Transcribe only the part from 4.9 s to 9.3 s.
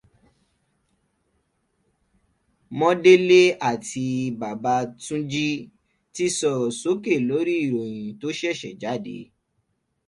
Túnjí ti sọ̀rọ̀ sókè lórí ìròyìn tó ṣẹ̀ṣẹ̀ jáde